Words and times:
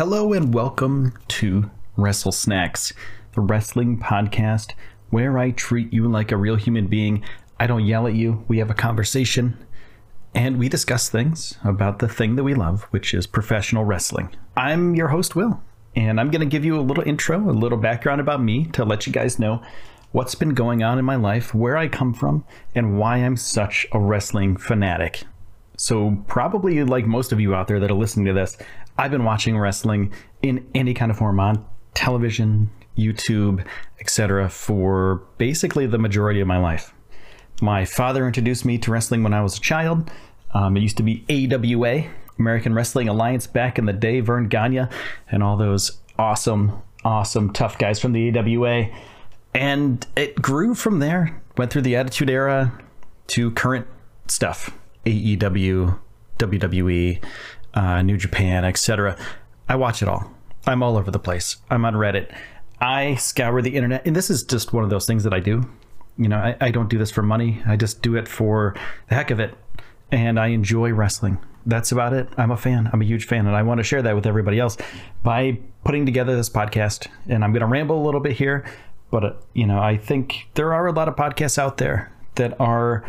Hello 0.00 0.32
and 0.32 0.54
welcome 0.54 1.12
to 1.28 1.70
Wrestle 1.94 2.32
Snacks, 2.32 2.94
the 3.34 3.42
wrestling 3.42 3.98
podcast 3.98 4.72
where 5.10 5.36
I 5.36 5.50
treat 5.50 5.92
you 5.92 6.08
like 6.08 6.32
a 6.32 6.38
real 6.38 6.56
human 6.56 6.86
being. 6.86 7.22
I 7.58 7.66
don't 7.66 7.84
yell 7.84 8.06
at 8.06 8.14
you, 8.14 8.42
we 8.48 8.60
have 8.60 8.70
a 8.70 8.74
conversation, 8.74 9.58
and 10.34 10.58
we 10.58 10.70
discuss 10.70 11.10
things 11.10 11.58
about 11.62 11.98
the 11.98 12.08
thing 12.08 12.36
that 12.36 12.44
we 12.44 12.54
love, 12.54 12.84
which 12.84 13.12
is 13.12 13.26
professional 13.26 13.84
wrestling. 13.84 14.34
I'm 14.56 14.94
your 14.94 15.08
host, 15.08 15.36
Will, 15.36 15.62
and 15.94 16.18
I'm 16.18 16.30
going 16.30 16.40
to 16.40 16.46
give 16.46 16.64
you 16.64 16.80
a 16.80 16.80
little 16.80 17.06
intro, 17.06 17.38
a 17.38 17.52
little 17.52 17.76
background 17.76 18.22
about 18.22 18.42
me 18.42 18.64
to 18.72 18.86
let 18.86 19.06
you 19.06 19.12
guys 19.12 19.38
know 19.38 19.62
what's 20.12 20.34
been 20.34 20.54
going 20.54 20.82
on 20.82 20.98
in 20.98 21.04
my 21.04 21.16
life, 21.16 21.54
where 21.54 21.76
I 21.76 21.88
come 21.88 22.14
from, 22.14 22.46
and 22.74 22.98
why 22.98 23.18
I'm 23.18 23.36
such 23.36 23.86
a 23.92 24.00
wrestling 24.00 24.56
fanatic. 24.56 25.24
So, 25.76 26.22
probably 26.26 26.84
like 26.84 27.06
most 27.06 27.32
of 27.32 27.40
you 27.40 27.54
out 27.54 27.66
there 27.66 27.80
that 27.80 27.90
are 27.90 27.94
listening 27.94 28.26
to 28.26 28.34
this, 28.34 28.58
I've 29.00 29.10
been 29.10 29.24
watching 29.24 29.56
wrestling 29.56 30.12
in 30.42 30.68
any 30.74 30.92
kind 30.92 31.10
of 31.10 31.16
form 31.16 31.40
on 31.40 31.64
television, 31.94 32.70
YouTube, 32.98 33.66
etc., 33.98 34.50
for 34.50 35.22
basically 35.38 35.86
the 35.86 35.96
majority 35.96 36.38
of 36.40 36.46
my 36.46 36.58
life. 36.58 36.92
My 37.62 37.86
father 37.86 38.26
introduced 38.26 38.66
me 38.66 38.76
to 38.76 38.90
wrestling 38.90 39.22
when 39.22 39.32
I 39.32 39.40
was 39.40 39.56
a 39.56 39.60
child. 39.60 40.10
Um, 40.52 40.76
it 40.76 40.80
used 40.80 40.98
to 40.98 41.02
be 41.02 41.24
AWA, 41.30 42.10
American 42.38 42.74
Wrestling 42.74 43.08
Alliance, 43.08 43.46
back 43.46 43.78
in 43.78 43.86
the 43.86 43.94
day, 43.94 44.20
Verne 44.20 44.48
Gagne, 44.48 44.88
and 45.30 45.42
all 45.42 45.56
those 45.56 45.98
awesome, 46.18 46.82
awesome 47.02 47.54
tough 47.54 47.78
guys 47.78 47.98
from 47.98 48.12
the 48.12 48.38
AWA. 48.38 48.90
And 49.54 50.06
it 50.14 50.42
grew 50.42 50.74
from 50.74 50.98
there, 50.98 51.40
went 51.56 51.72
through 51.72 51.82
the 51.82 51.96
Attitude 51.96 52.28
Era 52.28 52.78
to 53.28 53.50
current 53.52 53.86
stuff 54.26 54.76
AEW, 55.06 55.98
WWE, 56.38 57.24
uh, 57.74 58.02
New 58.02 58.16
Japan, 58.16 58.64
etc. 58.64 59.16
I 59.68 59.76
watch 59.76 60.02
it 60.02 60.08
all. 60.08 60.30
I'm 60.66 60.82
all 60.82 60.96
over 60.96 61.10
the 61.10 61.18
place. 61.18 61.56
I'm 61.70 61.84
on 61.84 61.94
Reddit. 61.94 62.34
I 62.80 63.14
scour 63.16 63.60
the 63.62 63.76
internet, 63.76 64.06
and 64.06 64.16
this 64.16 64.30
is 64.30 64.42
just 64.42 64.72
one 64.72 64.84
of 64.84 64.90
those 64.90 65.06
things 65.06 65.24
that 65.24 65.34
I 65.34 65.40
do. 65.40 65.68
You 66.16 66.28
know, 66.28 66.38
I, 66.38 66.56
I 66.60 66.70
don't 66.70 66.88
do 66.88 66.98
this 66.98 67.10
for 67.10 67.22
money. 67.22 67.62
I 67.66 67.76
just 67.76 68.02
do 68.02 68.16
it 68.16 68.28
for 68.28 68.74
the 69.08 69.14
heck 69.14 69.30
of 69.30 69.40
it, 69.40 69.54
and 70.10 70.38
I 70.38 70.48
enjoy 70.48 70.92
wrestling. 70.92 71.38
That's 71.66 71.92
about 71.92 72.12
it. 72.14 72.28
I'm 72.36 72.50
a 72.50 72.56
fan. 72.56 72.88
I'm 72.92 73.02
a 73.02 73.04
huge 73.04 73.26
fan, 73.26 73.46
and 73.46 73.54
I 73.54 73.62
want 73.62 73.78
to 73.78 73.84
share 73.84 74.02
that 74.02 74.14
with 74.14 74.26
everybody 74.26 74.58
else 74.58 74.76
by 75.22 75.58
putting 75.84 76.06
together 76.06 76.36
this 76.36 76.48
podcast. 76.48 77.06
And 77.28 77.44
I'm 77.44 77.52
going 77.52 77.60
to 77.60 77.66
ramble 77.66 78.02
a 78.02 78.04
little 78.04 78.20
bit 78.20 78.32
here, 78.32 78.64
but 79.10 79.24
uh, 79.24 79.32
you 79.52 79.66
know, 79.66 79.78
I 79.78 79.96
think 79.96 80.48
there 80.54 80.72
are 80.72 80.86
a 80.86 80.92
lot 80.92 81.08
of 81.08 81.16
podcasts 81.16 81.58
out 81.58 81.76
there 81.76 82.12
that 82.36 82.58
are, 82.60 83.04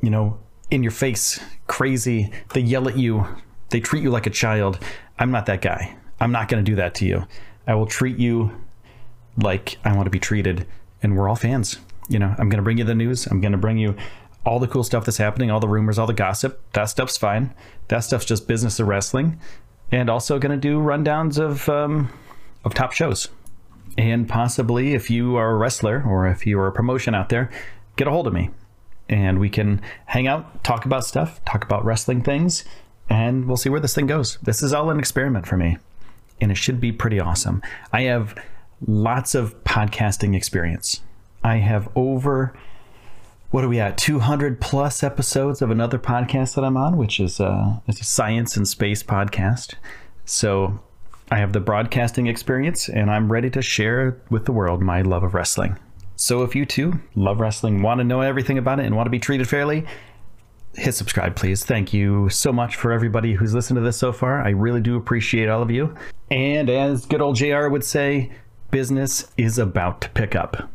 you 0.00 0.10
know, 0.10 0.38
in 0.70 0.82
your 0.82 0.92
face, 0.92 1.40
crazy. 1.66 2.32
They 2.52 2.60
yell 2.60 2.88
at 2.88 2.98
you. 2.98 3.26
They 3.74 3.80
treat 3.80 4.04
you 4.04 4.10
like 4.10 4.28
a 4.28 4.30
child. 4.30 4.78
I'm 5.18 5.32
not 5.32 5.46
that 5.46 5.60
guy. 5.60 5.96
I'm 6.20 6.30
not 6.30 6.46
going 6.46 6.64
to 6.64 6.70
do 6.70 6.76
that 6.76 6.94
to 6.94 7.04
you. 7.04 7.26
I 7.66 7.74
will 7.74 7.86
treat 7.86 8.18
you 8.18 8.52
like 9.36 9.78
I 9.84 9.92
want 9.96 10.06
to 10.06 10.10
be 10.10 10.20
treated, 10.20 10.68
and 11.02 11.16
we're 11.16 11.28
all 11.28 11.34
fans. 11.34 11.80
You 12.08 12.20
know, 12.20 12.36
I'm 12.38 12.48
going 12.48 12.58
to 12.58 12.62
bring 12.62 12.78
you 12.78 12.84
the 12.84 12.94
news. 12.94 13.26
I'm 13.26 13.40
going 13.40 13.50
to 13.50 13.58
bring 13.58 13.76
you 13.78 13.96
all 14.46 14.60
the 14.60 14.68
cool 14.68 14.84
stuff 14.84 15.04
that's 15.04 15.16
happening, 15.16 15.50
all 15.50 15.58
the 15.58 15.66
rumors, 15.66 15.98
all 15.98 16.06
the 16.06 16.12
gossip. 16.12 16.62
That 16.74 16.84
stuff's 16.84 17.16
fine. 17.16 17.52
That 17.88 18.04
stuff's 18.04 18.26
just 18.26 18.46
business 18.46 18.78
of 18.78 18.86
wrestling, 18.86 19.40
and 19.90 20.08
also 20.08 20.38
going 20.38 20.52
to 20.52 20.56
do 20.56 20.78
rundowns 20.78 21.40
of 21.40 21.68
um, 21.68 22.10
of 22.64 22.74
top 22.74 22.92
shows. 22.92 23.26
And 23.98 24.28
possibly, 24.28 24.94
if 24.94 25.10
you 25.10 25.34
are 25.34 25.50
a 25.50 25.56
wrestler 25.56 26.00
or 26.06 26.28
if 26.28 26.46
you 26.46 26.60
are 26.60 26.68
a 26.68 26.72
promotion 26.72 27.12
out 27.12 27.28
there, 27.28 27.50
get 27.96 28.06
a 28.06 28.12
hold 28.12 28.28
of 28.28 28.32
me, 28.32 28.50
and 29.08 29.40
we 29.40 29.50
can 29.50 29.82
hang 30.06 30.28
out, 30.28 30.62
talk 30.62 30.84
about 30.84 31.04
stuff, 31.04 31.44
talk 31.44 31.64
about 31.64 31.84
wrestling 31.84 32.22
things, 32.22 32.62
and 33.08 33.46
we'll 33.46 33.56
see 33.56 33.68
where 33.68 33.80
this 33.80 33.94
thing 33.94 34.06
goes. 34.06 34.38
This 34.42 34.62
is 34.62 34.72
all 34.72 34.90
an 34.90 34.98
experiment 34.98 35.46
for 35.46 35.56
me, 35.56 35.78
and 36.40 36.50
it 36.50 36.56
should 36.56 36.80
be 36.80 36.92
pretty 36.92 37.20
awesome. 37.20 37.62
I 37.92 38.02
have 38.02 38.34
lots 38.86 39.34
of 39.34 39.62
podcasting 39.64 40.36
experience. 40.36 41.00
I 41.42 41.56
have 41.56 41.88
over 41.94 42.54
what 43.50 43.62
are 43.62 43.68
we 43.68 43.78
at 43.78 43.96
200 43.96 44.60
plus 44.60 45.02
episodes 45.02 45.62
of 45.62 45.70
another 45.70 45.98
podcast 45.98 46.56
that 46.56 46.64
I'm 46.64 46.76
on, 46.76 46.96
which 46.96 47.20
is 47.20 47.38
uh, 47.40 47.78
a 47.86 47.92
science 47.92 48.56
and 48.56 48.66
space 48.66 49.02
podcast. 49.02 49.74
So 50.24 50.80
I 51.30 51.38
have 51.38 51.52
the 51.52 51.60
broadcasting 51.60 52.26
experience, 52.26 52.88
and 52.88 53.10
I'm 53.10 53.30
ready 53.30 53.50
to 53.50 53.62
share 53.62 54.20
with 54.28 54.46
the 54.46 54.52
world 54.52 54.82
my 54.82 55.02
love 55.02 55.22
of 55.22 55.34
wrestling. 55.34 55.78
So 56.16 56.42
if 56.42 56.54
you 56.54 56.64
too 56.66 57.00
love 57.14 57.40
wrestling, 57.40 57.82
want 57.82 57.98
to 57.98 58.04
know 58.04 58.22
everything 58.22 58.58
about 58.58 58.80
it, 58.80 58.86
and 58.86 58.96
want 58.96 59.06
to 59.06 59.10
be 59.10 59.18
treated 59.18 59.48
fairly, 59.48 59.86
hit 60.76 60.94
subscribe, 60.94 61.36
please. 61.36 61.64
Thank 61.64 61.92
you 61.92 62.28
so 62.28 62.52
much 62.52 62.76
for 62.76 62.92
everybody 62.92 63.34
who's 63.34 63.54
listened 63.54 63.76
to 63.76 63.80
this 63.80 63.96
so 63.96 64.12
far. 64.12 64.40
I 64.40 64.50
really 64.50 64.80
do 64.80 64.96
appreciate 64.96 65.48
all 65.48 65.62
of 65.62 65.70
you. 65.70 65.94
And 66.30 66.68
as 66.70 67.06
good 67.06 67.20
old 67.20 67.36
JR 67.36 67.68
would 67.68 67.84
say, 67.84 68.32
business 68.70 69.30
is 69.36 69.58
about 69.58 70.00
to 70.02 70.10
pick 70.10 70.34
up. 70.34 70.68